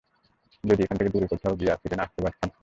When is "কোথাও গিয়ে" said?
1.33-1.71